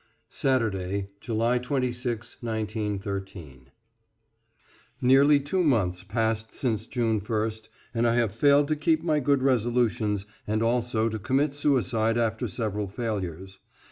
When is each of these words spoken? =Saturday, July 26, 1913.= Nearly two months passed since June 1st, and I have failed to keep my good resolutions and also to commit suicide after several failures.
=Saturday, 0.31 1.05
July 1.19 1.59
26, 1.59 2.37
1913.= 2.41 3.65
Nearly 4.99 5.39
two 5.39 5.63
months 5.63 6.03
passed 6.03 6.51
since 6.51 6.87
June 6.87 7.21
1st, 7.21 7.69
and 7.93 8.07
I 8.07 8.15
have 8.15 8.33
failed 8.33 8.67
to 8.69 8.75
keep 8.75 9.03
my 9.03 9.19
good 9.19 9.43
resolutions 9.43 10.25
and 10.47 10.63
also 10.63 11.07
to 11.07 11.19
commit 11.19 11.53
suicide 11.53 12.17
after 12.17 12.47
several 12.47 12.87
failures. 12.87 13.59